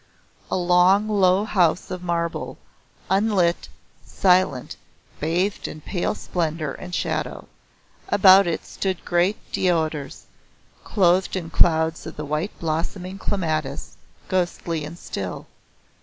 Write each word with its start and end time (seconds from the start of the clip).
A 0.49 0.55
long 0.57 1.07
low 1.07 1.45
house 1.45 1.91
of 1.91 2.01
marble, 2.01 2.57
unlit, 3.07 3.69
silent, 4.03 4.75
bathed 5.19 5.67
in 5.67 5.79
pale 5.81 6.15
splendour 6.15 6.71
and 6.73 6.95
shadow. 6.95 7.47
About 8.09 8.47
it 8.47 8.65
stood 8.65 9.05
great 9.05 9.37
deodars, 9.51 10.25
clothed 10.83 11.35
in 11.35 11.51
clouds 11.51 12.07
of 12.07 12.15
the 12.15 12.25
white 12.25 12.57
blossoming 12.59 13.19
clematis, 13.19 13.95
ghostly 14.27 14.83
and 14.85 14.97
still. 14.97 15.45